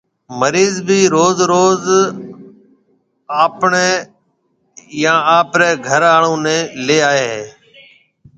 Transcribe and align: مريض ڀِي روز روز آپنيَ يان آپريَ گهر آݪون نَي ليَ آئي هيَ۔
مريض 0.39 0.75
ڀِي 0.87 0.99
روز 1.15 1.37
روز 1.51 1.83
آپنيَ 3.43 3.89
يان 5.01 5.19
آپريَ 5.39 5.69
گهر 5.85 6.03
آݪون 6.15 6.39
نَي 6.45 6.57
ليَ 6.85 6.97
آئي 7.11 7.25
هيَ۔ 7.33 7.43